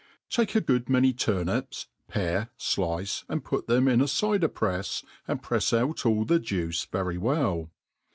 TAKE 0.31 0.55
a 0.55 0.61
good 0.61 0.89
many 0.89 1.13
turnips, 1.13 1.85
pare, 2.07 2.49
flice, 2.57 3.23
and 3.29 3.43
pui 3.43 3.61
thtni 3.63 3.87
in 3.93 3.99
d 3.99 4.05
cyder 4.07 4.47
prefs, 4.51 5.03
and 5.27 5.43
prefs 5.43 5.73
out 5.77 6.07
all 6.07 6.25
the 6.25 6.39
juice 6.39 6.87
vciry 6.87 7.19
well. 7.19 7.69